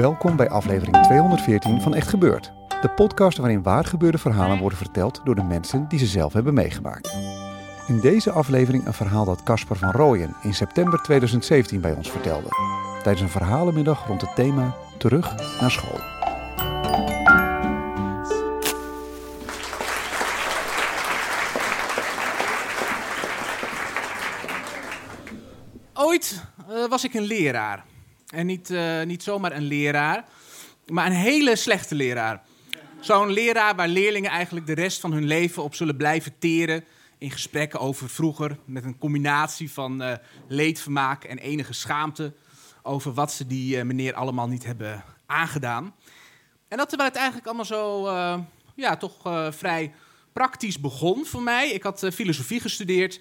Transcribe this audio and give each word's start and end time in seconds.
Welkom 0.00 0.36
bij 0.36 0.48
aflevering 0.48 0.96
214 0.96 1.80
van 1.80 1.94
Echt 1.94 2.08
Gebeurd. 2.08 2.52
De 2.80 2.88
podcast 2.88 3.38
waarin 3.38 3.62
waargebeurde 3.62 4.18
verhalen 4.18 4.58
worden 4.58 4.78
verteld 4.78 5.20
door 5.24 5.34
de 5.34 5.42
mensen 5.42 5.88
die 5.88 5.98
ze 5.98 6.06
zelf 6.06 6.32
hebben 6.32 6.54
meegemaakt. 6.54 7.12
In 7.86 8.00
deze 8.00 8.30
aflevering 8.30 8.86
een 8.86 8.92
verhaal 8.92 9.24
dat 9.24 9.42
Caspar 9.42 9.76
van 9.76 9.90
Rooyen 9.90 10.36
in 10.42 10.54
september 10.54 11.02
2017 11.02 11.80
bij 11.80 11.92
ons 11.92 12.10
vertelde. 12.10 12.48
Tijdens 13.02 13.20
een 13.20 13.28
verhalenmiddag 13.28 14.06
rond 14.06 14.20
het 14.20 14.34
thema 14.34 14.76
Terug 14.98 15.60
naar 15.60 15.70
school. 15.70 16.00
Ooit 25.94 26.44
eh, 26.68 26.88
was 26.88 27.04
ik 27.04 27.14
een 27.14 27.22
leraar. 27.22 27.89
En 28.30 28.46
niet, 28.46 28.70
eh, 28.70 29.02
niet 29.02 29.22
zomaar 29.22 29.52
een 29.52 29.62
leraar, 29.62 30.24
maar 30.86 31.06
een 31.06 31.12
hele 31.12 31.56
slechte 31.56 31.94
leraar. 31.94 32.42
Zo'n 33.00 33.30
leraar 33.30 33.76
waar 33.76 33.88
leerlingen 33.88 34.30
eigenlijk 34.30 34.66
de 34.66 34.74
rest 34.74 35.00
van 35.00 35.12
hun 35.12 35.26
leven 35.26 35.62
op 35.62 35.74
zullen 35.74 35.96
blijven 35.96 36.38
teren. 36.38 36.84
In 37.18 37.30
gesprekken 37.30 37.80
over 37.80 38.08
vroeger, 38.08 38.58
met 38.64 38.84
een 38.84 38.98
combinatie 38.98 39.72
van 39.72 40.02
uh, 40.02 40.12
leedvermaak 40.48 41.24
en 41.24 41.38
enige 41.38 41.72
schaamte. 41.72 42.32
Over 42.82 43.12
wat 43.12 43.32
ze 43.32 43.46
die 43.46 43.76
uh, 43.76 43.82
meneer 43.82 44.14
allemaal 44.14 44.48
niet 44.48 44.64
hebben 44.64 45.04
aangedaan. 45.26 45.94
En 46.68 46.76
dat 46.76 46.88
terwijl 46.88 47.08
het 47.08 47.18
eigenlijk 47.18 47.46
allemaal 47.46 47.64
zo, 47.64 48.08
ja, 48.74 48.96
toch 48.96 49.46
vrij 49.50 49.92
praktisch 50.32 50.80
begon 50.80 51.26
voor 51.26 51.42
mij. 51.42 51.70
Ik 51.70 51.82
had 51.82 52.08
filosofie 52.12 52.60
gestudeerd. 52.60 53.20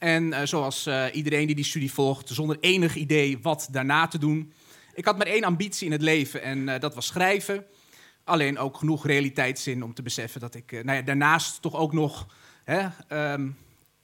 En 0.00 0.48
zoals 0.48 0.88
iedereen 1.12 1.46
die 1.46 1.54
die 1.54 1.64
studie 1.64 1.92
volgt, 1.92 2.28
zonder 2.28 2.56
enig 2.60 2.94
idee 2.94 3.38
wat 3.38 3.68
daarna 3.70 4.06
te 4.06 4.18
doen. 4.18 4.52
Ik 4.94 5.04
had 5.04 5.18
maar 5.18 5.26
één 5.26 5.44
ambitie 5.44 5.86
in 5.86 5.92
het 5.92 6.02
leven 6.02 6.42
en 6.42 6.80
dat 6.80 6.94
was 6.94 7.06
schrijven. 7.06 7.64
Alleen 8.24 8.58
ook 8.58 8.76
genoeg 8.76 9.06
realiteitszin 9.06 9.82
om 9.82 9.94
te 9.94 10.02
beseffen 10.02 10.40
dat 10.40 10.54
ik 10.54 10.72
nou 10.72 10.92
ja, 10.92 11.02
daarnaast 11.02 11.62
toch 11.62 11.76
ook 11.76 11.92
nog 11.92 12.26
hè, 12.64 12.88
um, 13.32 13.56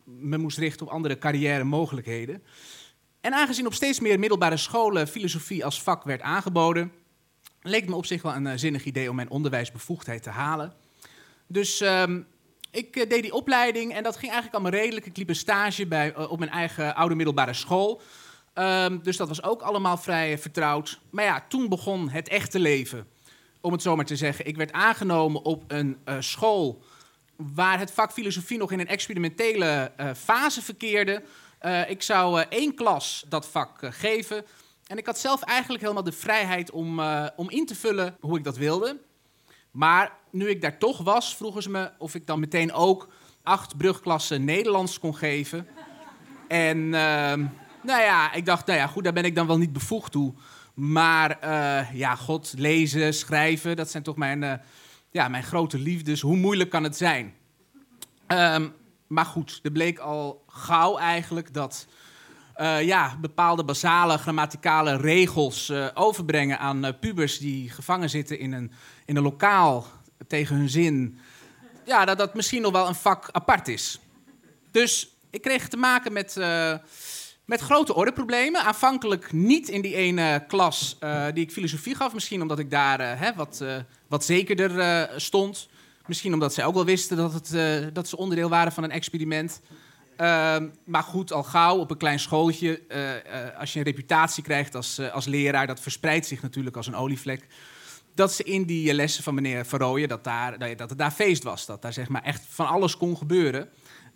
me 0.04 0.38
moest 0.38 0.58
richten 0.58 0.86
op 0.86 0.92
andere 0.92 1.18
carrière 1.18 1.64
mogelijkheden. 1.64 2.42
En 3.20 3.32
aangezien 3.32 3.66
op 3.66 3.74
steeds 3.74 4.00
meer 4.00 4.18
middelbare 4.18 4.56
scholen 4.56 5.08
filosofie 5.08 5.64
als 5.64 5.82
vak 5.82 6.04
werd 6.04 6.20
aangeboden, 6.20 6.92
leek 7.62 7.80
het 7.80 7.90
me 7.90 7.96
op 7.96 8.06
zich 8.06 8.22
wel 8.22 8.34
een 8.34 8.58
zinnig 8.58 8.84
idee 8.84 9.10
om 9.10 9.16
mijn 9.16 9.30
onderwijsbevoegdheid 9.30 10.22
te 10.22 10.30
halen. 10.30 10.72
Dus 11.46 11.80
um, 11.80 12.26
ik 12.70 12.96
uh, 12.96 13.08
deed 13.08 13.22
die 13.22 13.32
opleiding 13.32 13.92
en 13.92 14.02
dat 14.02 14.16
ging 14.16 14.32
eigenlijk 14.32 14.54
allemaal 14.54 14.80
redelijk. 14.80 15.06
Ik 15.06 15.16
liep 15.16 15.28
een 15.28 15.36
stage 15.36 15.86
bij, 15.86 16.16
op 16.16 16.38
mijn 16.38 16.50
eigen 16.50 16.94
oude 16.94 17.14
middelbare 17.14 17.54
school. 17.54 18.00
Um, 18.54 19.02
dus 19.02 19.16
dat 19.16 19.28
was 19.28 19.42
ook 19.42 19.62
allemaal 19.62 19.96
vrij 19.96 20.38
vertrouwd. 20.38 21.00
Maar 21.10 21.24
ja, 21.24 21.44
toen 21.48 21.68
begon 21.68 22.08
het 22.08 22.28
echte 22.28 22.58
leven 22.58 23.06
om 23.60 23.72
het 23.72 23.82
zo 23.82 23.96
maar 23.96 24.04
te 24.04 24.16
zeggen. 24.16 24.46
Ik 24.46 24.56
werd 24.56 24.72
aangenomen 24.72 25.44
op 25.44 25.64
een 25.66 25.98
school 26.18 26.82
waar 27.36 27.78
het 27.78 27.90
vak 27.90 28.12
filosofie 28.12 28.58
nog 28.58 28.72
in 28.72 28.80
een 28.80 28.88
experimentele 28.88 29.92
fase 30.16 30.62
verkeerde. 30.62 31.22
Ik 31.88 32.02
zou 32.02 32.44
één 32.48 32.74
klas 32.74 33.24
dat 33.28 33.48
vak 33.48 33.78
geven. 33.80 34.44
En 34.86 34.98
ik 34.98 35.06
had 35.06 35.18
zelf 35.18 35.42
eigenlijk 35.42 35.82
helemaal 35.82 36.04
de 36.04 36.12
vrijheid 36.12 36.70
om, 36.70 37.00
om 37.36 37.50
in 37.50 37.66
te 37.66 37.74
vullen 37.74 38.16
hoe 38.20 38.38
ik 38.38 38.44
dat 38.44 38.56
wilde. 38.56 38.98
Maar 39.70 40.12
nu 40.36 40.48
ik 40.48 40.60
daar 40.60 40.78
toch 40.78 40.98
was, 40.98 41.36
vroegen 41.36 41.62
ze 41.62 41.70
me 41.70 41.90
of 41.98 42.14
ik 42.14 42.26
dan 42.26 42.40
meteen 42.40 42.72
ook 42.72 43.08
acht 43.42 43.76
brugklassen 43.76 44.44
Nederlands 44.44 44.98
kon 44.98 45.16
geven. 45.16 45.66
En 46.48 46.94
ehm, 46.94 47.44
nou 47.82 48.02
ja, 48.02 48.32
ik 48.32 48.46
dacht, 48.46 48.66
nou 48.66 48.78
ja, 48.78 48.86
goed, 48.86 49.04
daar 49.04 49.12
ben 49.12 49.24
ik 49.24 49.34
dan 49.34 49.46
wel 49.46 49.58
niet 49.58 49.72
bevoegd 49.72 50.12
toe. 50.12 50.34
Maar 50.74 51.38
uh, 51.44 51.94
ja, 51.94 52.14
God, 52.14 52.54
lezen, 52.56 53.14
schrijven, 53.14 53.76
dat 53.76 53.90
zijn 53.90 54.02
toch 54.02 54.16
mijn, 54.16 54.42
uh, 54.42 54.52
ja, 55.10 55.28
mijn 55.28 55.42
grote 55.42 55.78
liefdes. 55.78 56.20
Hoe 56.20 56.36
moeilijk 56.36 56.70
kan 56.70 56.84
het 56.84 56.96
zijn? 56.96 57.34
Um, 58.26 58.74
maar 59.06 59.24
goed, 59.24 59.60
er 59.62 59.70
bleek 59.70 59.98
al 59.98 60.44
gauw 60.46 60.98
eigenlijk 60.98 61.54
dat 61.54 61.86
uh, 62.56 62.82
ja, 62.82 63.16
bepaalde 63.20 63.64
basale 63.64 64.18
grammaticale 64.18 64.96
regels 64.96 65.72
overbrengen 65.94 66.58
aan 66.58 66.98
pubers 67.00 67.38
die 67.38 67.70
gevangen 67.70 68.10
zitten 68.10 68.38
in 68.38 68.52
een, 68.52 68.72
in 69.04 69.16
een 69.16 69.22
lokaal 69.22 69.86
tegen 70.26 70.56
hun 70.56 70.68
zin. 70.68 71.18
Ja, 71.84 72.04
dat 72.04 72.18
dat 72.18 72.34
misschien 72.34 72.62
nog 72.62 72.72
wel 72.72 72.88
een 72.88 72.94
vak 72.94 73.28
apart 73.32 73.68
is. 73.68 74.00
Dus 74.70 75.16
ik 75.30 75.42
kreeg 75.42 75.68
te 75.68 75.76
maken 75.76 76.12
met 76.12 76.36
met 77.46 77.60
grote 77.60 77.94
ordeproblemen. 77.94 78.60
Aanvankelijk 78.60 79.32
niet 79.32 79.68
in 79.68 79.82
die 79.82 79.94
ene 79.94 80.44
klas 80.48 80.96
uh, 81.00 81.24
die 81.34 81.44
ik 81.44 81.52
filosofie 81.52 81.94
gaf. 81.94 82.14
Misschien 82.14 82.42
omdat 82.42 82.58
ik 82.58 82.70
daar 82.70 83.00
uh, 83.00 83.20
hè, 83.20 83.34
wat, 83.34 83.64
wat 84.08 84.24
zekerder 84.24 85.10
stond. 85.20 85.68
Misschien 86.06 86.32
omdat 86.32 86.54
zij 86.54 86.64
ook 86.64 86.74
wel 86.74 86.84
wisten 86.84 87.16
dat, 87.16 87.32
het, 87.32 87.94
dat 87.94 88.08
ze 88.08 88.16
onderdeel 88.16 88.48
waren 88.48 88.72
van 88.72 88.84
een 88.84 88.90
experiment. 88.90 89.60
Ehm, 90.16 90.68
maar 90.84 91.02
goed, 91.02 91.32
al 91.32 91.42
gauw 91.42 91.78
op 91.78 91.90
een 91.90 91.96
klein 91.96 92.18
schooltje. 92.18 92.80
als 93.58 93.72
je 93.72 93.78
een 93.78 93.84
reputatie 93.84 94.42
krijgt 94.42 94.74
als, 94.74 95.00
als 95.12 95.26
leraar, 95.26 95.66
dat 95.66 95.80
verspreidt 95.80 96.26
zich 96.26 96.42
natuurlijk 96.42 96.76
als 96.76 96.86
een 96.86 96.94
olievlek. 96.94 97.46
Dat 98.16 98.32
ze 98.32 98.42
in 98.42 98.64
die 98.64 98.94
lessen 98.94 99.22
van 99.22 99.34
meneer 99.34 99.66
Verrooyen, 99.66 100.08
dat, 100.08 100.24
daar, 100.24 100.76
dat 100.76 100.90
het 100.90 100.98
daar 100.98 101.10
feest 101.10 101.42
was. 101.42 101.66
Dat 101.66 101.82
daar 101.82 101.92
zeg 101.92 102.08
maar 102.08 102.22
echt 102.22 102.42
van 102.48 102.66
alles 102.66 102.96
kon 102.96 103.16
gebeuren. 103.16 103.68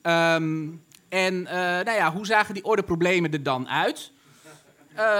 Um, 0.02 0.84
en 1.08 1.34
uh, 1.34 1.50
nou 1.52 1.92
ja, 1.92 2.12
hoe 2.12 2.26
zagen 2.26 2.54
die 2.54 2.64
ordeproblemen 2.64 3.32
er 3.32 3.42
dan 3.42 3.68
uit? 3.68 4.12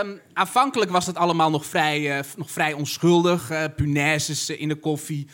Um, 0.02 0.20
aanvankelijk 0.32 0.90
was 0.90 1.06
het 1.06 1.16
allemaal 1.16 1.50
nog 1.50 1.66
vrij, 1.66 2.19
uh, 2.19 2.24
nog 2.36 2.50
vrij 2.50 2.72
onschuldig. 2.72 3.50
Uh, 3.50 3.64
punaises 3.76 4.50
in 4.50 4.69
de 4.69 4.74
koffie, 4.74 5.26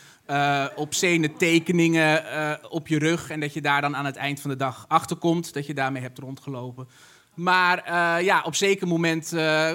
obscene 0.75 1.33
tekeningen 1.33 2.23
op 2.71 2.87
je 2.87 2.99
rug. 2.99 3.29
En 3.29 3.39
dat 3.39 3.53
je 3.53 3.61
daar 3.61 3.81
dan 3.81 3.95
aan 3.95 4.05
het 4.05 4.15
eind 4.15 4.39
van 4.39 4.49
de 4.49 4.55
dag 4.55 4.85
achter 4.87 5.15
komt 5.15 5.53
dat 5.53 5.65
je 5.65 5.73
daarmee 5.73 6.01
hebt 6.01 6.19
rondgelopen. 6.19 6.87
Maar 7.33 7.93
ja, 8.23 8.41
op 8.43 8.55
zeker 8.55 8.87
moment 8.87 9.29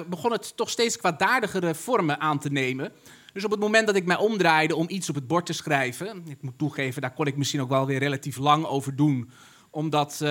begon 0.09 0.31
het 0.31 0.57
toch 0.57 0.69
steeds 0.69 0.97
kwaadaardigere 0.97 1.75
vormen 1.75 2.19
aan 2.19 2.39
te 2.39 2.49
nemen. 2.49 2.91
Dus 3.33 3.45
op 3.45 3.51
het 3.51 3.59
moment 3.59 3.87
dat 3.87 3.95
ik 3.95 4.05
mij 4.05 4.17
omdraaide 4.17 4.75
om 4.75 4.85
iets 4.89 5.09
op 5.09 5.15
het 5.15 5.27
bord 5.27 5.45
te 5.45 5.53
schrijven... 5.53 6.23
ik 6.27 6.41
moet 6.41 6.57
toegeven, 6.57 7.01
daar 7.01 7.13
kon 7.13 7.25
ik 7.25 7.37
misschien 7.37 7.61
ook 7.61 7.69
wel 7.69 7.85
weer 7.85 7.99
relatief 7.99 8.37
lang 8.37 8.65
over 8.65 8.95
doen 8.95 9.29
omdat, 9.69 10.19
uh, 10.23 10.29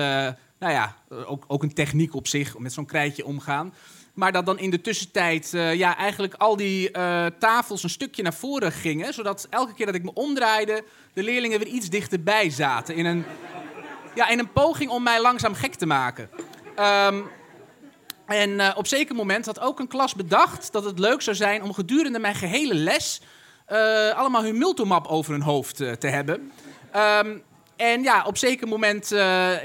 nou 0.59 0.73
ja, 0.73 0.95
ook, 1.09 1.43
ook 1.47 1.63
een 1.63 1.73
techniek 1.73 2.15
op 2.15 2.27
zich, 2.27 2.57
met 2.57 2.73
zo'n 2.73 2.85
krijtje 2.85 3.25
omgaan. 3.25 3.73
Maar 4.13 4.31
dat 4.31 4.45
dan 4.45 4.59
in 4.59 4.69
de 4.69 4.81
tussentijd 4.81 5.51
uh, 5.53 5.73
ja, 5.73 5.97
eigenlijk 5.97 6.33
al 6.33 6.55
die 6.55 6.91
tafels 7.39 7.83
een 7.83 7.89
stukje 7.89 8.23
naar 8.23 8.33
voren 8.33 8.71
gingen. 8.71 9.13
Zodat 9.13 9.47
elke 9.49 9.73
keer 9.73 9.85
dat 9.85 9.95
ik 9.95 10.03
me 10.03 10.13
omdraaide, 10.13 10.83
de 11.13 11.23
leerlingen 11.23 11.59
weer 11.59 11.67
iets 11.67 11.89
dichterbij 11.89 12.49
zaten. 12.49 12.95
In 12.95 13.05
een, 13.05 13.23
ja, 14.15 14.29
in 14.29 14.39
een 14.39 14.51
poging 14.51 14.91
om 14.91 15.03
mij 15.03 15.21
langzaam 15.21 15.53
gek 15.53 15.73
te 15.73 15.85
maken. 15.85 16.29
Um, 16.79 17.23
en 18.25 18.49
uh, 18.49 18.71
op 18.75 18.87
zeker 18.87 19.15
moment 19.15 19.45
had 19.45 19.59
ook 19.59 19.79
een 19.79 19.87
klas 19.87 20.15
bedacht 20.15 20.71
dat 20.71 20.83
het 20.83 20.99
leuk 20.99 21.21
zou 21.21 21.35
zijn 21.35 21.63
om 21.63 21.73
gedurende 21.73 22.19
mijn 22.19 22.35
gehele 22.35 22.73
les 22.73 23.21
allemaal 24.15 24.43
hun 24.43 24.57
multimap 24.57 25.07
over 25.07 25.31
hun 25.31 25.41
hoofd 25.41 25.75
te 25.75 26.07
hebben. 26.07 26.51
Um, 26.95 27.43
en 27.75 28.03
ja, 28.03 28.23
op 28.25 28.37
zeker 28.37 28.67
moment, 28.67 29.09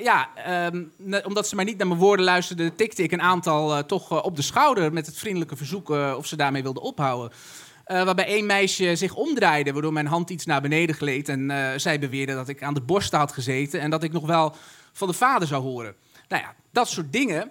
ja, 0.02 0.28
um, 0.72 0.92
omdat 1.24 1.48
ze 1.48 1.54
maar 1.54 1.64
niet 1.64 1.78
naar 1.78 1.86
mijn 1.86 2.00
woorden 2.00 2.24
luisterden, 2.24 2.76
tikte 2.76 3.02
ik 3.02 3.12
een 3.12 3.22
aantal 3.22 3.86
toch 3.86 4.22
op 4.22 4.36
de 4.36 4.42
schouder 4.42 4.92
met 4.92 5.06
het 5.06 5.18
vriendelijke 5.18 5.56
verzoek 5.56 5.88
of 5.88 6.26
ze 6.26 6.36
daarmee 6.36 6.62
wilden 6.62 6.82
ophouden. 6.82 7.36
waarbij 7.84 8.26
één 8.26 8.46
meisje 8.46 8.96
zich 8.96 9.14
omdraaide, 9.14 9.72
waardoor 9.72 9.92
mijn 9.92 10.06
hand 10.06 10.30
iets 10.30 10.46
naar 10.46 10.60
beneden 10.60 10.94
gleed. 10.94 11.28
En 11.28 11.52
zij 11.76 11.98
beweerde 11.98 12.34
dat 12.34 12.48
ik 12.48 12.62
aan 12.62 12.74
de 12.74 12.80
borsten 12.82 13.18
had 13.18 13.32
gezeten 13.32 13.80
en 13.80 13.90
dat 13.90 14.02
ik 14.02 14.12
nog 14.12 14.26
wel 14.26 14.54
van 14.92 15.08
de 15.08 15.14
vader 15.14 15.48
zou 15.48 15.62
horen. 15.62 15.94
Nou 16.28 16.42
ja, 16.42 16.54
dat 16.72 16.88
soort 16.88 17.12
dingen. 17.12 17.50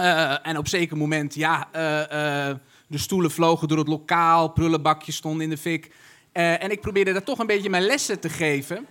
Eh, 0.00 0.46
en 0.46 0.56
op 0.56 0.68
zeker 0.68 0.96
moment, 0.96 1.34
ja, 1.34 1.68
eh, 1.72 2.48
eh, 2.48 2.56
de 2.86 2.98
stoelen 2.98 3.30
vlogen 3.30 3.68
door 3.68 3.78
het 3.78 3.88
lokaal, 3.88 4.48
prullenbakjes 4.48 5.16
stonden 5.16 5.42
in 5.42 5.50
de 5.50 5.58
fik. 5.58 5.92
En 6.32 6.70
ik 6.70 6.80
probeerde 6.80 7.12
daar 7.12 7.22
toch 7.22 7.38
een 7.38 7.46
beetje 7.46 7.70
mijn 7.70 7.82
lessen 7.82 8.20
te 8.20 8.28
geven. 8.28 8.86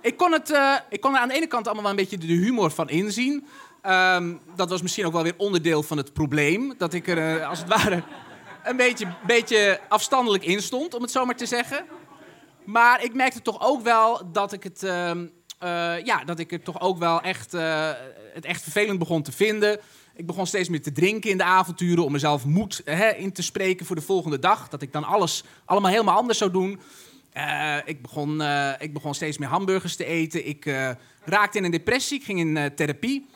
Ik 0.00 0.16
kon, 0.16 0.32
het, 0.32 0.58
ik 0.88 1.00
kon 1.00 1.14
er 1.14 1.20
aan 1.20 1.28
de 1.28 1.34
ene 1.34 1.46
kant 1.46 1.66
allemaal 1.66 1.82
wel 1.82 1.92
een 1.92 2.08
beetje 2.08 2.18
de 2.18 2.32
humor 2.32 2.70
van 2.70 2.88
inzien. 2.88 3.46
Ehm, 3.82 4.34
dat 4.56 4.70
was 4.70 4.82
misschien 4.82 5.06
ook 5.06 5.12
wel 5.12 5.22
weer 5.22 5.34
onderdeel 5.36 5.82
van 5.82 5.96
het 5.96 6.12
probleem. 6.12 6.74
Dat 6.78 6.94
ik 6.94 7.08
er 7.08 7.44
als 7.44 7.58
het 7.58 7.68
ware 7.68 8.02
een 8.64 8.76
beetje, 8.76 9.14
beetje 9.26 9.80
afstandelijk 9.88 10.44
in 10.44 10.62
stond, 10.62 10.94
om 10.94 11.02
het 11.02 11.10
zo 11.10 11.24
maar 11.24 11.36
te 11.36 11.46
zeggen. 11.46 11.84
Maar 12.64 13.04
ik 13.04 13.14
merkte 13.14 13.42
toch 13.42 13.60
ook 13.60 13.82
wel 13.82 14.32
dat 14.32 14.52
ik 14.52 14.62
het, 14.62 14.82
ehm, 14.82 15.26
eh, 15.58 16.04
ja, 16.04 16.24
dat 16.24 16.38
ik 16.38 16.50
het 16.50 16.64
toch 16.64 16.80
ook 16.80 16.98
wel 16.98 17.20
echt, 17.20 17.52
het 18.34 18.44
echt 18.44 18.62
vervelend 18.62 18.98
begon 18.98 19.22
te 19.22 19.32
vinden. 19.32 19.80
Ik 20.14 20.26
begon 20.26 20.46
steeds 20.46 20.68
meer 20.68 20.82
te 20.82 20.92
drinken 20.92 21.30
in 21.30 21.36
de 21.36 21.44
avonturen 21.44 22.04
om 22.04 22.12
mezelf 22.12 22.44
moed 22.44 22.82
hè, 22.84 23.10
in 23.10 23.32
te 23.32 23.42
spreken 23.42 23.86
voor 23.86 23.96
de 23.96 24.02
volgende 24.02 24.38
dag. 24.38 24.68
Dat 24.68 24.82
ik 24.82 24.92
dan 24.92 25.04
alles 25.04 25.44
allemaal 25.64 25.90
helemaal 25.90 26.16
anders 26.16 26.38
zou 26.38 26.50
doen. 26.50 26.80
Eh, 27.32 27.76
ik, 27.84 28.02
begon, 28.02 28.40
eh, 28.40 28.72
ik 28.78 28.92
begon 28.92 29.14
steeds 29.14 29.38
meer 29.38 29.48
hamburgers 29.48 29.96
te 29.96 30.04
eten. 30.04 30.46
Ik 30.46 30.66
eh, 30.66 30.90
raakte 31.24 31.58
in 31.58 31.64
een 31.64 31.70
depressie. 31.70 32.18
Ik 32.18 32.24
ging 32.24 32.38
in 32.38 32.74
therapie. 32.74 33.26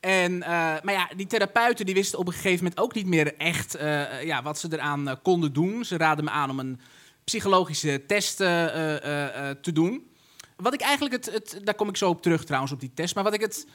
En, 0.00 0.38
maar 0.38 0.92
ja, 0.92 1.08
die 1.16 1.26
therapeuten 1.26 1.86
die 1.86 1.94
wisten 1.94 2.18
op 2.18 2.26
een 2.26 2.32
gegeven 2.32 2.64
moment 2.64 2.80
ook 2.80 2.94
niet 2.94 3.06
meer 3.06 3.36
echt 3.36 3.76
ja, 4.22 4.42
wat 4.42 4.58
ze 4.58 4.68
eraan 4.70 5.18
konden 5.22 5.52
doen. 5.52 5.84
Ze 5.84 5.96
raadden 5.96 6.24
me 6.24 6.30
aan 6.30 6.50
om 6.50 6.58
een 6.58 6.80
psychologische 7.24 8.02
test 8.06 8.36
te 8.36 9.70
doen. 9.72 10.10
Wat 10.56 10.74
ik 10.74 10.80
eigenlijk, 10.80 11.14
het, 11.14 11.32
het, 11.34 11.60
daar 11.64 11.74
kom 11.74 11.88
ik 11.88 11.96
zo 11.96 12.08
op 12.08 12.22
terug 12.22 12.44
trouwens, 12.44 12.72
op 12.72 12.80
die 12.80 12.92
test. 12.94 13.14
Maar 13.14 13.24
wat 13.24 13.34
ik 13.34 13.40
het 13.40 13.66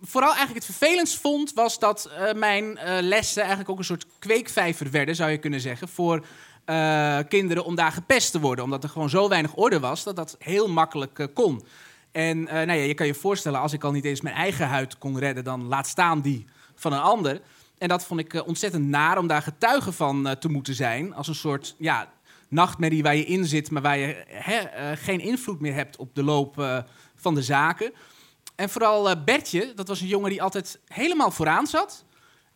vooral 0.00 0.34
eigenlijk 0.34 0.66
het 0.66 0.76
vervelendst 0.76 1.18
vond, 1.18 1.52
was 1.52 1.78
dat 1.78 2.04
eh, 2.04 2.32
mijn 2.34 2.76
eh, 2.76 2.96
lessen 3.00 3.40
eigenlijk 3.40 3.70
ook 3.70 3.78
een 3.78 3.84
soort 3.84 4.06
kweekvijver 4.18 4.90
werden, 4.90 5.14
zou 5.14 5.30
je 5.30 5.38
kunnen 5.38 5.60
zeggen, 5.60 5.88
voor 5.88 6.26
eh, 6.64 7.18
kinderen 7.28 7.64
om 7.64 7.74
daar 7.74 7.92
gepest 7.92 8.32
te 8.32 8.40
worden. 8.40 8.64
Omdat 8.64 8.82
er 8.82 8.90
gewoon 8.90 9.10
zo 9.10 9.28
weinig 9.28 9.54
orde 9.54 9.80
was 9.80 10.04
dat 10.04 10.16
dat 10.16 10.36
heel 10.38 10.68
makkelijk 10.68 11.28
kon. 11.34 11.64
En 12.12 12.42
nou 12.42 12.72
ja, 12.72 12.72
je 12.72 12.94
kan 12.94 13.06
je 13.06 13.14
voorstellen, 13.14 13.60
als 13.60 13.72
ik 13.72 13.84
al 13.84 13.92
niet 13.92 14.04
eens 14.04 14.20
mijn 14.20 14.34
eigen 14.34 14.68
huid 14.68 14.98
kon 14.98 15.18
redden, 15.18 15.44
dan 15.44 15.64
laat 15.64 15.86
staan 15.86 16.20
die 16.20 16.46
van 16.74 16.92
een 16.92 17.00
ander. 17.00 17.40
En 17.78 17.88
dat 17.88 18.04
vond 18.04 18.20
ik 18.20 18.46
ontzettend 18.46 18.86
naar 18.86 19.18
om 19.18 19.26
daar 19.26 19.42
getuige 19.42 19.92
van 19.92 20.36
te 20.38 20.48
moeten 20.48 20.74
zijn. 20.74 21.14
Als 21.14 21.28
een 21.28 21.34
soort 21.34 21.74
ja, 21.78 22.08
nachtmerrie 22.48 23.02
waar 23.02 23.16
je 23.16 23.24
in 23.24 23.44
zit, 23.44 23.70
maar 23.70 23.82
waar 23.82 23.98
je 23.98 24.24
geen 24.98 25.20
invloed 25.20 25.60
meer 25.60 25.74
hebt 25.74 25.96
op 25.96 26.14
de 26.14 26.22
loop 26.22 26.82
van 27.14 27.34
de 27.34 27.42
zaken. 27.42 27.92
En 28.58 28.68
vooral 28.68 29.10
eh, 29.10 29.16
Bertje, 29.24 29.72
dat 29.74 29.88
was 29.88 30.00
een 30.00 30.06
jongen 30.06 30.30
die 30.30 30.42
altijd 30.42 30.78
helemaal 30.86 31.30
vooraan 31.30 31.66
zat. 31.66 32.04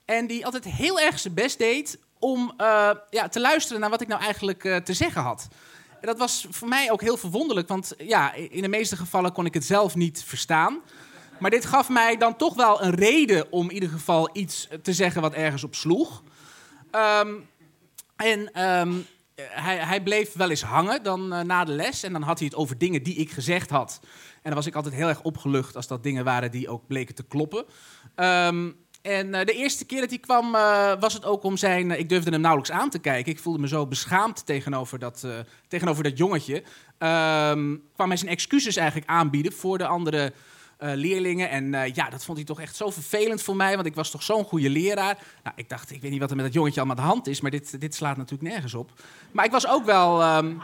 En 0.05 0.27
die 0.27 0.45
altijd 0.45 0.65
heel 0.65 1.01
erg 1.01 1.19
zijn 1.19 1.35
best 1.35 1.59
deed 1.59 1.99
om 2.19 2.55
eh, 2.57 2.91
ja, 3.11 3.29
te 3.29 3.41
luisteren 3.41 3.81
naar 3.81 3.91
wat 3.91 4.01
ik 4.01 4.09
nou 4.09 4.23
eigenlijk 4.23 4.65
eh, 4.65 4.77
te 4.77 4.93
zeggen 4.93 5.23
had. 5.23 5.49
En 6.01 6.07
dat 6.07 6.19
was 6.19 6.47
voor 6.51 6.69
mij 6.69 6.91
ook 6.91 7.01
heel 7.01 7.17
verwonderlijk, 7.17 7.69
want 7.69 7.95
ja, 7.99 8.33
in 8.35 8.63
de 8.63 8.69
meeste 8.69 8.97
gevallen 8.97 9.33
kon 9.33 9.47
ik 9.47 9.55
het 9.55 9.65
zelf 9.65 9.95
niet 9.95 10.25
verstaan. 10.25 10.81
Maar 11.39 11.51
dit 11.51 11.65
gaf 11.65 11.89
mij 11.89 12.17
dan 12.17 12.37
toch 12.37 12.55
wel 12.55 12.83
een 12.83 12.95
reden 12.95 13.53
om 13.53 13.69
in 13.69 13.75
ieder 13.75 13.89
geval 13.89 14.31
iets 14.33 14.69
te 14.83 14.93
zeggen 14.93 15.21
wat 15.21 15.35
ergens 15.35 15.65
op 15.65 15.75
sloeg. 15.75 16.23
Ehm, 16.91 17.35
en 18.17 18.53
ehm, 18.53 18.93
hij, 19.51 19.77
hij 19.77 20.03
bleef 20.03 20.33
wel 20.33 20.51
eens 20.51 20.63
hangen 20.63 21.03
dan, 21.03 21.33
eh, 21.33 21.41
na 21.41 21.65
de 21.65 21.73
les. 21.73 22.03
En 22.03 22.13
dan 22.13 22.23
had 22.23 22.39
hij 22.39 22.49
het 22.49 22.57
over 22.57 22.79
dingen 22.79 23.03
die 23.03 23.15
ik 23.15 23.31
gezegd 23.31 23.71
had. 23.71 24.01
En 24.35 24.41
dan 24.43 24.55
was 24.55 24.67
ik 24.67 24.75
altijd 24.75 24.95
heel 24.95 25.09
erg 25.09 25.23
opgelucht 25.23 25.77
als 25.77 25.87
dat 25.87 26.03
dingen 26.03 26.25
waren 26.25 26.51
die 26.51 26.69
ook 26.69 26.87
bleken 26.87 27.15
te 27.15 27.23
kloppen. 27.23 27.65
Ehm, 28.15 28.71
en 29.03 29.35
eh, 29.35 29.47
de 29.47 29.53
eerste 29.53 29.85
keer 29.85 30.01
dat 30.01 30.11
hij 30.11 30.19
kwam, 30.19 30.55
eh, 30.55 30.93
was 31.01 31.15
het 31.15 31.25
ook 31.25 31.43
om 31.43 31.57
zijn. 31.57 31.99
ik 31.99 32.09
durfde 32.09 32.31
hem 32.31 32.41
nauwelijks 32.41 32.75
aan 32.77 32.91
te 32.91 32.99
kijken. 32.99 33.33
Ik 33.33 33.39
voelde 33.39 33.59
me 33.59 33.69
zo 33.69 33.87
beschaamd 33.87 34.47
tegenover 34.47 34.99
dat, 34.99 35.23
eh, 35.25 35.31
tegenover 35.69 36.03
dat 36.03 36.19
jongetje. 36.19 36.63
Ehm 36.99 37.77
kwam 37.95 38.09
hij 38.09 38.17
zijn 38.17 38.31
excuses 38.31 38.77
eigenlijk 38.77 39.11
aanbieden 39.11 39.53
voor 39.53 39.79
de 39.79 39.87
andere 39.87 40.23
eh, 40.25 40.31
leerlingen. 40.83 41.51
En 41.51 41.75
eh, 41.75 41.95
ja, 41.95 42.11
dat 42.11 42.25
vond 42.25 42.37
hij 42.37 42.47
toch 42.47 42.61
echt 42.61 42.77
zo 42.77 42.91
vervelend 42.91 43.43
voor 43.43 43.57
mij, 43.57 43.75
want 43.75 43.87
ik 43.87 43.95
was 43.95 44.11
toch 44.11 44.23
zo'n 44.23 44.45
goede 44.45 44.71
leraar. 44.71 45.19
Nou, 45.43 45.57
ik 45.57 45.69
dacht, 45.69 45.91
ik 45.91 46.01
weet 46.01 46.11
niet 46.11 46.21
wat 46.21 46.31
er 46.31 46.37
met 46.37 46.45
dat 46.45 46.55
jongetje 46.55 46.81
allemaal 46.81 46.97
aan 46.97 47.05
de 47.05 47.11
hand 47.11 47.27
is, 47.27 47.41
maar 47.41 47.51
dit, 47.51 47.81
dit 47.81 47.95
slaat 47.95 48.17
natuurlijk 48.17 48.51
nergens 48.51 48.75
op. 48.75 48.91
Maar 49.33 49.45
ik 49.45 49.51
was 49.51 49.69
ook 49.69 49.85
wel. 49.85 50.23
ehm, 50.23 50.55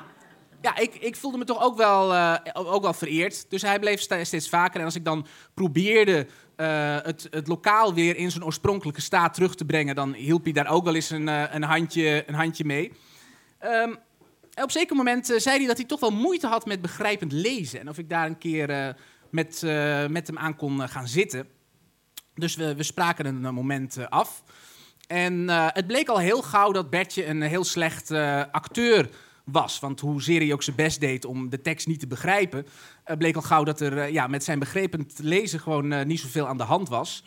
ja, 0.61 0.77
ik, 0.77 0.95
ik 0.95 1.17
voelde 1.17 1.39
me 1.39 1.45
toch 1.45 1.63
ook 1.63 1.77
wel, 1.77 2.15
eh, 2.15 2.35
ook 2.53 2.83
wel 2.83 2.93
vereerd. 2.93 3.51
Dus 3.51 3.63
hij 3.63 3.79
bleef 3.79 4.01
steeds 4.01 4.49
vaker. 4.49 4.79
En 4.79 4.85
als 4.85 4.95
ik 4.95 5.05
dan 5.05 5.27
probeerde 5.55 6.27
eh, 6.57 6.97
het, 7.03 7.27
het 7.31 7.49
lokaal 7.49 7.95
weer 7.95 8.17
in 8.17 8.31
zijn 8.31 8.45
oorspronkelijke 8.45 9.01
staat 9.01 9.35
terug 9.35 9.55
te 9.55 9.65
brengen, 9.65 9.95
dan 9.95 10.13
hielp 10.13 10.45
hij 10.45 10.53
daar 10.53 10.71
ook 10.71 10.85
wel 10.85 10.95
eens 10.95 11.11
een, 11.11 11.29
eh, 11.29 11.43
een, 11.51 11.63
handje, 11.63 12.25
een 12.27 12.35
handje 12.35 12.65
mee. 12.65 12.93
En 14.59 14.65
op 14.65 14.71
zeker 14.71 14.97
moment 14.97 15.31
eh, 15.31 15.39
zei 15.39 15.59
hij 15.59 15.67
dat 15.67 15.77
hij 15.77 15.87
toch 15.87 16.01
wel 16.01 16.11
moeite 16.11 16.47
had 16.47 16.67
met 16.67 16.83
begrijpend 16.83 17.33
lezen. 17.33 17.81
En 17.81 17.89
of 17.89 17.99
ik 17.99 18.09
daar 18.09 18.27
een 18.27 18.39
keer 18.39 18.71
eh, 18.71 18.89
met, 19.31 19.63
eh, 19.63 20.07
met 20.07 20.27
hem 20.27 20.39
aan 20.39 20.57
kon 20.57 20.83
eh, 20.83 20.89
gaan 20.89 21.09
zitten. 21.09 21.47
Dus 22.35 22.57
we, 22.57 22.75
we 22.75 22.83
spraken 22.83 23.27
een 23.27 23.45
eh, 23.45 23.51
moment 23.51 24.11
af. 24.11 24.43
En 25.07 25.49
het 25.49 25.87
bleek 25.87 26.09
al 26.09 26.19
heel 26.19 26.43
gauw 26.43 26.73
dat 26.73 26.91
Bertje 26.91 27.27
een 27.27 27.43
heel 27.43 27.65
slecht 27.65 28.11
acteur 28.51 29.11
was. 29.45 29.81
Want 29.81 30.01
hoezeer 30.01 30.41
hij 30.41 30.53
ook 30.53 30.63
zijn 30.63 30.77
best 30.77 31.01
deed 31.01 31.25
om 31.25 31.51
de 31.51 31.61
tekst 31.61 31.87
niet 31.87 32.01
te 32.01 32.07
begrijpen, 32.07 32.67
bleek 33.19 33.37
al 33.37 33.43
gauw 33.43 33.65
dat 33.65 33.81
er 33.81 34.13
ja, 34.13 34.27
met 34.27 34.45
zijn 34.45 34.59
begrepen 34.59 35.07
lezen 35.17 35.61
gewoon 35.61 36.07
niet 36.07 36.21
zoveel 36.21 36.47
aan 36.47 36.57
de 36.57 36.63
hand 36.63 36.89
was. 36.89 37.25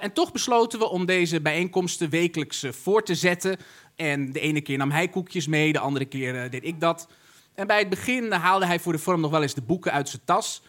En 0.00 0.12
toch 0.12 0.32
besloten 0.32 0.78
we 0.78 0.88
om 0.88 1.06
deze 1.06 1.40
bijeenkomsten 1.40 2.10
wekelijks 2.10 2.66
voor 2.70 3.02
te 3.02 3.14
zetten. 3.14 3.56
En 3.96 4.32
de 4.32 4.40
ene 4.40 4.60
keer 4.60 4.78
nam 4.78 4.90
hij 4.90 5.08
koekjes 5.08 5.46
mee, 5.46 5.72
de 5.72 5.78
andere 5.78 6.04
keer 6.04 6.50
deed 6.50 6.64
ik 6.64 6.80
dat. 6.80 7.08
En 7.54 7.66
bij 7.66 7.78
het 7.78 7.88
begin 7.88 8.32
haalde 8.32 8.66
hij 8.66 8.78
voor 8.78 8.92
de 8.92 8.98
vorm 8.98 9.20
nog 9.20 9.30
wel 9.30 9.42
eens 9.42 9.54
de 9.54 9.62
boeken 9.62 9.92
uit 9.92 10.08
zijn 10.08 10.22
tas. 10.24 10.62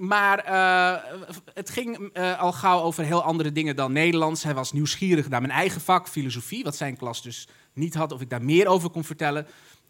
Maar 0.00 0.38
eh, 0.38 1.02
het 1.54 1.70
ging 1.70 2.10
eh, 2.12 2.40
al 2.40 2.52
gauw 2.52 2.80
over 2.80 3.04
heel 3.04 3.22
andere 3.22 3.52
dingen 3.52 3.76
dan 3.76 3.92
Nederlands. 3.92 4.42
Hij 4.42 4.54
was 4.54 4.72
nieuwsgierig 4.72 5.28
naar 5.28 5.40
mijn 5.40 5.52
eigen 5.52 5.80
vak, 5.80 6.08
filosofie, 6.08 6.64
wat 6.64 6.76
zijn 6.76 6.96
klas 6.96 7.22
dus 7.22 7.48
niet 7.72 7.94
had, 7.94 8.12
of 8.12 8.20
ik 8.20 8.30
daar 8.30 8.42
meer 8.44 8.66
over 8.66 8.90
kon 8.90 9.04
vertellen. 9.04 9.46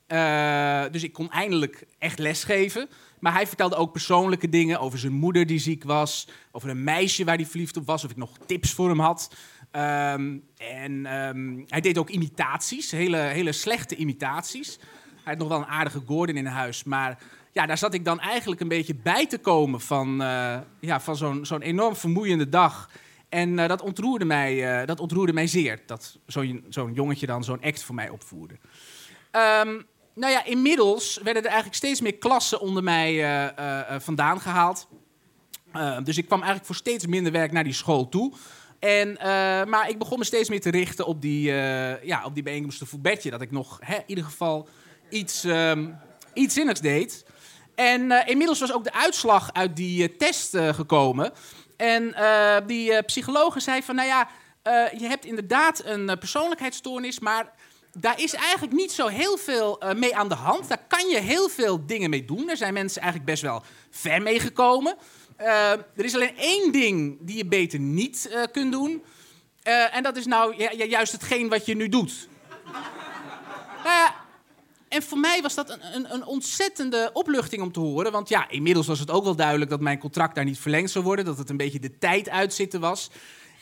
Eh, 0.07 0.83
dus 0.91 1.03
ik 1.03 1.13
kon 1.13 1.31
eindelijk 1.31 1.87
echt 1.99 2.19
lesgeven. 2.19 2.89
Maar 3.21 3.33
hij 3.33 3.47
vertelde 3.47 3.77
ook 3.77 3.93
persoonlijke 3.93 4.49
dingen 4.49 4.81
over 4.81 4.99
zijn 4.99 5.13
moeder 5.13 5.47
die 5.47 5.59
ziek 5.59 5.85
was, 5.85 6.29
over 6.53 6.69
een 6.69 6.85
meisje 6.85 7.25
waar 7.25 7.37
hij 7.37 7.47
verliefd 7.47 7.77
op 7.77 7.87
was, 7.87 8.05
of 8.05 8.11
ik 8.11 8.17
nog 8.17 8.39
tips 8.47 8.73
voor 8.73 8.89
hem 8.89 9.01
had. 9.01 9.35
Ehm, 9.71 10.39
en 10.57 11.07
ehm, 11.07 11.63
hij 11.67 11.81
deed 11.81 11.99
ook 11.99 12.09
imitaties, 12.09 12.91
hele, 12.91 13.17
hele 13.17 13.53
slechte 13.53 13.97
imitaties. 13.97 14.79
Hij 15.23 15.33
had 15.33 15.39
nog 15.39 15.49
wel 15.49 15.59
een 15.59 15.67
aardige 15.67 16.03
Gordon 16.07 16.37
in 16.37 16.47
huis, 16.47 16.85
maar 16.85 17.19
ja, 17.53 17.67
daar 17.67 17.79
zat 17.79 17.95
ik 17.95 18.05
dan 18.05 18.21
eigenlijk 18.21 18.61
een 18.61 18.69
beetje 18.69 18.95
bij 18.95 19.27
te 19.27 19.39
komen 19.39 19.81
van, 19.81 20.23
eh, 20.23 20.59
ja, 20.81 21.01
van 21.01 21.17
zo'n 21.17 21.47
zo'n 21.47 21.63
enorm 21.63 21.97
vermoeiende 21.97 22.49
dag. 22.49 22.91
En 23.29 23.59
eh, 23.59 23.69
dat, 23.69 23.83
ontroerde 23.83 24.25
mij, 24.25 24.81
eh, 24.81 24.87
dat 24.87 25.01
ontroerde 25.01 25.33
mij 25.33 25.47
zeer, 25.47 25.83
dat 25.87 26.19
zo'n 26.27 26.65
zo'n 26.69 26.93
jongetje 26.93 27.27
dan 27.27 27.45
zo'n 27.45 27.63
act 27.63 27.83
voor 27.83 27.95
mij 27.95 28.09
opvoerde. 28.09 28.55
Ehm, 29.31 29.81
nou 30.15 30.33
ja, 30.33 30.45
inmiddels 30.45 31.21
werden 31.23 31.43
er 31.43 31.49
eigenlijk 31.49 31.77
steeds 31.77 32.01
meer 32.01 32.17
klassen 32.17 32.61
onder 32.61 32.83
mij 32.83 33.55
vandaan 33.99 34.41
gehaald. 34.41 34.89
Uh, 35.77 35.99
dus 36.05 36.19
ik 36.19 36.27
kwam 36.27 36.39
eigenlijk 36.39 36.67
voor 36.67 36.77
steeds 36.77 37.07
minder 37.07 37.33
werk 37.33 37.53
naar 37.53 37.65
die 37.65 37.73
school 37.73 38.09
toe. 38.09 38.33
En, 38.79 39.17
maar 39.69 39.89
ik 39.89 39.99
begon 39.99 40.19
me 40.19 40.25
steeds 40.25 40.49
meer 40.49 40.61
te 40.61 40.71
richten 40.71 41.07
op 41.07 41.23
die, 41.23 41.51
uh, 41.51 42.03
ja, 42.05 42.25
op 42.25 42.35
die 42.35 42.43
bijeenkomsten 42.43 42.87
voor 42.87 43.01
Bertje. 43.01 43.31
Dat 43.31 43.41
ik 43.41 43.51
nog 43.51 43.79
hè, 43.83 43.95
in 43.95 44.03
ieder 44.07 44.25
geval 44.25 44.69
iets, 45.09 45.45
um, 45.45 45.99
iets 46.35 46.55
zinnigs 46.55 46.81
deed. 46.81 47.25
En 47.81 48.11
uh, 48.11 48.19
inmiddels 48.25 48.61
was 48.61 48.73
ook 48.73 48.85
de 48.85 48.93
uitslag 48.93 49.53
uit 49.53 49.77
die 49.77 50.17
test 50.17 50.57
gekomen. 50.57 51.33
En 51.77 52.15
die 52.67 53.03
psychologe 53.03 53.61
zei 53.61 53.83
van, 53.83 53.95
nou 53.95 54.09
ja, 54.09 54.29
je 54.99 55.07
hebt 55.07 55.25
inderdaad 55.25 55.83
een 55.85 56.19
persoonlijkheidsstoornis, 56.19 57.19
maar 57.19 57.53
daar 57.93 58.21
is 58.21 58.35
eigenlijk 58.35 58.73
niet 58.73 58.93
zo 58.93 59.07
heel 59.07 59.37
veel 59.37 59.83
mee 59.97 60.17
aan 60.17 60.29
de 60.29 60.35
hand. 60.35 60.69
Daar 60.69 60.85
kan 60.89 61.09
je 61.09 61.19
heel 61.19 61.49
veel 61.49 61.87
dingen 61.87 62.11
mee 62.11 62.25
doen. 62.25 62.47
Daar 62.47 62.57
zijn 62.57 62.73
mensen 62.73 63.03
eigenlijk 63.03 63.31
best 63.31 63.43
wel 63.43 63.63
ver 63.91 64.23
mee 64.23 64.41
gekomen. 64.41 64.97
Er 65.37 65.85
is 66.05 66.15
alleen 66.15 66.37
één 66.37 66.73
ding 66.73 67.19
die 67.21 67.37
je 67.37 67.47
beter 67.47 67.79
niet 67.79 68.47
kunt 68.53 68.73
doen. 68.73 69.03
en 69.93 70.03
dat 70.03 70.17
is 70.17 70.27
nou 70.27 70.65
juist 70.89 71.13
hetgeen 71.13 71.49
wat 71.49 71.67
je 71.67 71.77
nu 71.77 71.89
doet. 71.89 72.29
En 75.01 75.07
voor 75.07 75.19
mij 75.19 75.43
was 75.43 75.55
dat 75.55 75.71
een, 75.71 75.95
een, 75.95 76.15
een, 76.15 76.25
ontzettende 76.25 77.11
opluchting 77.13 77.63
om 77.63 77.73
te 77.73 77.81
horen. 77.81 78.13
Want 78.13 78.29
ja, 78.29 78.49
inmiddels 78.49 78.87
was 78.87 78.99
het 78.99 79.11
ook 79.11 79.25
wel 79.25 79.37
duidelijk 79.37 79.71
dat 79.71 79.81
mijn 79.81 79.99
contract 79.99 80.35
daar 80.35 80.45
niet 80.45 80.59
verlengd 80.59 80.91
zou 80.91 81.05
worden. 81.05 81.25
Dat 81.25 81.39
het 81.39 81.51
een 81.51 81.57
beetje 81.57 81.81
de 81.81 81.99
tijd 81.99 82.29
uitzitten 82.29 82.81
was. 82.81 83.11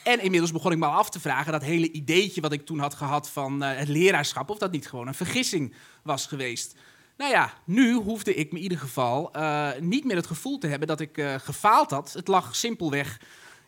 En 0.04 0.20
inmiddels 0.20 0.52
begon 0.52 0.72
ik 0.72 0.78
me 0.78 0.86
al 0.86 0.98
af 0.98 1.10
te 1.10 1.20
vragen, 1.20 1.52
dat 1.52 1.62
hele 1.62 1.90
ideetje 1.90 2.40
wat 2.40 2.52
ik 2.52 2.66
toen 2.66 2.78
had 2.78 2.94
gehad 2.94 3.30
van 3.30 3.62
uh, 3.62 3.76
het 3.76 3.88
leraarschap, 3.88 4.50
of 4.50 4.58
dat 4.58 4.70
niet 4.70 4.88
gewoon 4.88 5.06
een 5.06 5.14
vergissing 5.14 5.74
was 6.02 6.26
geweest. 6.26 6.74
Nou 7.16 7.30
ja, 7.30 7.52
nu 7.64 7.92
hoefde 7.92 8.34
ik 8.34 8.52
me 8.52 8.56
in 8.56 8.62
ieder 8.62 8.78
geval 8.78 9.30
uh, 9.36 9.68
niet 9.80 10.04
meer 10.04 10.16
het 10.16 10.26
gevoel 10.26 10.58
te 10.58 10.66
hebben 10.66 10.88
dat 10.88 11.00
ik 11.00 11.18
uh, 11.18 11.34
gefaald 11.34 11.90
had. 11.90 12.12
Het 12.12 12.28
lag 12.28 12.56
simpelweg 12.56 13.18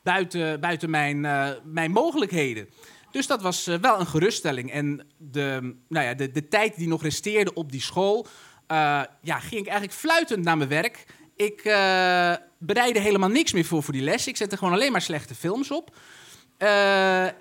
buiten, 0.03 0.61
buiten 0.61 0.91
mijn, 0.91 1.25
eh, 1.25 1.49
mijn 1.65 1.91
mogelijkheden. 1.91 2.69
Dus 3.11 3.27
dat 3.27 3.43
was 3.43 3.67
eh, 3.67 3.75
wel 3.75 4.01
een 4.01 4.07
geruststelling. 4.07 4.73
En 4.73 5.07
de, 5.17 5.77
nou 5.89 6.07
ja, 6.07 6.15
de, 6.15 6.31
de 6.31 6.49
tijd 6.49 6.77
die 6.77 6.89
nog 6.89 7.03
resteerde 7.03 7.55
op 7.55 7.73
die 7.73 7.81
school, 7.81 8.27
eh, 8.67 9.03
ja, 9.23 9.39
ging 9.39 9.61
ik 9.61 9.67
eigenlijk 9.67 9.99
fluitend 9.99 10.45
naar 10.45 10.57
mijn 10.57 10.69
werk. 10.69 11.05
Ik 11.37 11.65
uh, 11.65 12.35
bereidde 12.59 13.01
helemaal 13.01 13.29
niks 13.29 13.53
meer 13.53 13.65
voor 13.65 13.83
voor 13.83 13.93
die 13.93 14.03
les. 14.03 14.27
Ik 14.27 14.37
zette 14.37 14.57
gewoon 14.57 14.73
alleen 14.73 14.93
maar 14.93 15.03
slechte 15.03 15.35
films 15.35 15.71
op. 15.71 15.97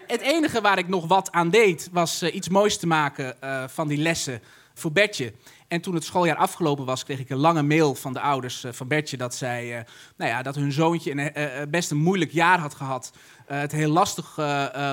het 0.07 0.21
enige 0.21 0.61
waar 0.61 0.77
ik 0.77 0.87
nog 0.87 1.07
wat 1.07 1.31
aan 1.31 1.49
deed, 1.49 1.89
was 1.91 2.23
iets 2.23 2.49
moois 2.49 2.77
te 2.77 2.87
maken 2.87 3.35
van 3.69 3.87
die 3.87 3.97
lessen 3.97 4.41
voor 4.73 4.91
Bertje. 4.91 5.33
En 5.69 5.81
toen 5.81 5.93
het 5.93 6.03
schooljaar 6.03 6.35
afgelopen 6.35 6.85
was, 6.85 7.03
kreeg 7.03 7.19
ik 7.19 7.29
een 7.29 7.37
lange 7.37 7.63
mail 7.63 7.95
van 7.95 8.13
de 8.13 8.19
ouders 8.19 8.65
van 8.71 8.87
Bertje 8.87 9.17
dat, 9.17 9.35
zij, 9.35 9.85
nou 10.17 10.31
ja, 10.31 10.41
dat 10.41 10.55
hun 10.55 10.71
zoontje 10.71 11.11
een, 11.11 11.69
best 11.69 11.91
een 11.91 11.97
moeilijk 11.97 12.31
jaar 12.31 12.59
had 12.59 12.73
gehad. 12.73 13.13
Het 13.45 13.71
heel 13.71 13.91
lastig, 13.91 14.37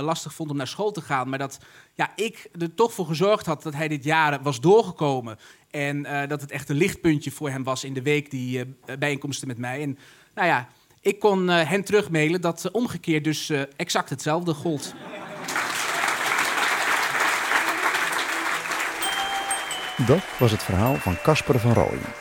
lastig 0.01 0.35
vond 0.35 0.51
om 0.51 0.57
naar 0.57 0.67
school 0.67 0.91
te 0.91 1.01
gaan. 1.01 1.29
Maar 1.29 1.39
dat 1.39 1.59
ja, 1.95 2.13
ik 2.15 2.49
er 2.59 2.75
toch 2.75 2.93
voor 2.93 3.07
gezorgd 3.07 3.47
had 3.47 3.63
dat 3.63 3.75
hij 3.75 3.89
dit 3.89 4.05
jaar 4.05 4.43
was 4.43 4.61
doorgekomen. 4.61 5.39
En 5.71 6.03
dat 6.29 6.41
het 6.41 6.51
echt 6.51 6.69
een 6.69 6.77
lichtpuntje 6.77 7.31
voor 7.31 7.51
hem 7.51 7.65
was 7.65 7.85
in 7.85 7.95
de 7.95 8.03
week 8.03 8.31
die 8.31 8.77
bijeenkomsten 8.99 9.49
met 9.49 9.59
mij. 9.59 9.83
En 9.83 9.99
nou 10.35 10.49
ja, 10.49 10.69
ik 11.01 11.19
kon 11.19 11.49
hen 11.49 11.85
terugmailen 11.85 12.41
dat 12.41 12.71
omgekeerd 12.71 13.25
dus 13.25 13.53
exact 13.77 14.11
hetzelfde 14.11 14.55
gold. 14.55 14.95
Dat 20.05 20.39
was 20.39 20.51
het 20.51 20.63
verhaal 20.63 20.95
van 20.95 21.17
Casper 21.23 21.59
van 21.59 21.73
Rooyen. 21.73 22.13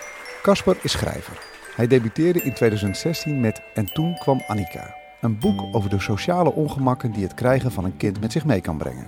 Casper 0.42 0.78
is 0.82 0.92
schrijver. 0.92 1.38
Hij 1.76 1.88
debuteerde 1.88 2.42
in 2.42 2.54
2016 2.54 3.40
met 3.40 3.62
En 3.74 3.94
toen 3.94 4.18
kwam 4.18 4.42
Annika. 4.48 4.96
Een 5.22 5.40
boek 5.40 5.76
over 5.76 5.90
de 5.90 6.00
sociale 6.00 6.54
ongemakken 6.54 7.12
die 7.12 7.24
het 7.24 7.34
krijgen 7.34 7.72
van 7.72 7.86
een 7.86 7.98
kind 7.98 8.22
met 8.22 8.32
zich 8.32 8.46
mee 8.46 8.62
kan 8.62 8.78
brengen. 8.78 9.08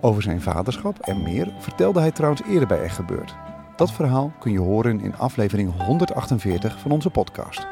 Over 0.00 0.22
zijn 0.22 0.40
vaderschap 0.40 0.98
en 0.98 1.22
meer 1.22 1.52
vertelde 1.58 2.00
hij 2.00 2.10
trouwens 2.10 2.42
eerder 2.48 2.68
bij 2.68 2.82
Echt 2.82 2.94
Gebeurd. 2.94 3.34
Dat 3.76 3.92
verhaal 3.92 4.32
kun 4.38 4.52
je 4.52 4.60
horen 4.60 5.00
in 5.00 5.16
aflevering 5.16 5.82
148 5.82 6.78
van 6.78 6.90
onze 6.90 7.10
podcast. 7.10 7.66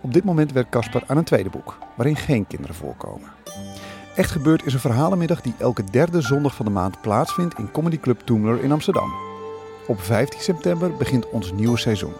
Op 0.00 0.12
dit 0.12 0.24
moment 0.24 0.52
werkt 0.52 0.70
Casper 0.70 1.02
aan 1.06 1.16
een 1.16 1.24
tweede 1.24 1.50
boek, 1.50 1.78
waarin 1.94 2.16
geen 2.16 2.46
kinderen 2.46 2.76
voorkomen. 2.76 3.28
Echt 4.16 4.30
Gebeurd 4.30 4.66
is 4.66 4.74
een 4.74 4.80
verhalenmiddag 4.80 5.40
die 5.40 5.54
elke 5.58 5.84
derde 5.84 6.20
zondag 6.20 6.54
van 6.54 6.66
de 6.66 6.72
maand 6.72 7.00
plaatsvindt 7.00 7.58
in 7.58 7.70
Comedy 7.70 7.98
Club 7.98 8.20
Toemler 8.20 8.62
in 8.62 8.72
Amsterdam. 8.72 9.31
Op 9.86 10.00
15 10.00 10.40
september 10.40 10.96
begint 10.96 11.28
ons 11.30 11.52
nieuwe 11.52 11.78
seizoen. 11.78 12.12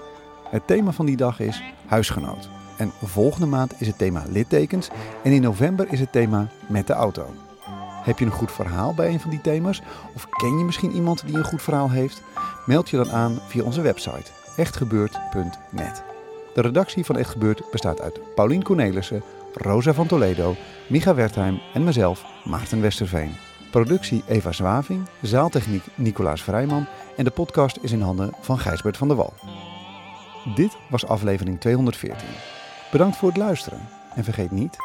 Het 0.50 0.66
thema 0.66 0.92
van 0.92 1.07
die 1.07 1.16
dag 1.16 1.40
is 1.40 1.62
huisgenoot. 1.87 2.49
En 2.76 2.92
volgende 3.04 3.47
maand 3.47 3.75
is 3.78 3.87
het 3.87 3.99
thema 3.99 4.25
littekens. 4.28 4.88
En 5.23 5.33
in 5.33 5.42
november 5.42 5.92
is 5.92 6.00
het 6.00 6.12
thema 6.12 6.49
met 6.69 6.87
de 6.87 6.92
auto. 6.92 7.26
Heb 8.02 8.19
je 8.19 8.25
een 8.25 8.31
goed 8.31 8.52
verhaal 8.52 8.95
bij 8.95 9.09
een 9.09 9.21
van 9.21 9.31
die 9.31 9.40
thema's? 9.40 9.83
Of 10.14 10.28
ken 10.28 10.59
je 10.59 10.64
misschien 10.64 10.92
iemand 10.92 11.26
die 11.26 11.37
een 11.37 11.45
goed 11.45 11.62
verhaal 11.62 11.90
heeft? 11.90 12.23
Meld 12.66 12.90
je 12.90 12.97
dan 12.97 13.11
aan 13.11 13.38
via 13.47 13.62
onze 13.62 13.81
website 13.81 14.31
echtgebeurd.net. 14.57 16.02
De 16.54 16.61
redactie 16.61 17.04
van 17.04 17.16
Echt 17.16 17.31
Gebeurd 17.31 17.62
bestaat 17.71 18.00
uit 18.00 18.35
Paulien 18.35 18.62
Cornelissen, 18.62 19.23
Rosa 19.54 19.95
van 19.95 20.07
Toledo, 20.07 20.54
Micha 20.88 21.14
Wertheim 21.14 21.61
en 21.75 21.85
mezelf, 21.85 22.25
Maarten 22.45 22.81
Westerveen. 22.81 23.51
Productie 23.73 24.23
Eva 24.26 24.52
Zwaving, 24.52 25.09
zaaltechniek 25.23 25.85
Nicolaas 25.95 26.43
Vrijman 26.43 26.87
en 27.17 27.25
de 27.25 27.31
podcast 27.31 27.79
is 27.81 27.93
in 27.93 28.00
handen 28.00 28.33
van 28.41 28.59
Gijsbert 28.59 28.97
van 28.97 29.09
der 29.09 29.17
Wal. 29.17 29.33
Dit 30.55 30.76
was 30.91 31.07
aflevering 31.07 31.61
214. 31.61 32.29
Bedankt 32.91 33.17
voor 33.17 33.29
het 33.29 33.37
luisteren. 33.37 33.88
En 34.14 34.25
vergeet 34.25 34.50
niet, 34.50 34.76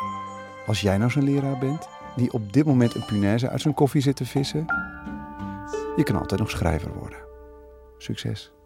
als 0.68 0.82
jij 0.82 0.98
nou 0.98 1.12
zo'n 1.12 1.24
leraar 1.24 1.58
bent 1.58 1.88
die 2.16 2.32
op 2.34 2.54
dit 2.54 2.66
moment 2.66 2.96
een 2.96 3.06
punaise 3.06 3.50
uit 3.50 3.62
zijn 3.62 3.74
koffie 3.74 4.02
zit 4.02 4.16
te 4.16 4.26
vissen, 4.26 4.66
je 5.96 6.04
kan 6.04 6.20
altijd 6.20 6.40
nog 6.40 6.50
schrijver 6.50 6.94
worden. 6.94 7.20
Succes! 7.98 8.57